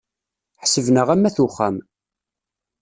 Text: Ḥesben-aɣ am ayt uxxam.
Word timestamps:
Ḥesben-aɣ 0.61 1.07
am 1.13 1.27
ayt 1.27 1.37
uxxam. 1.45 1.77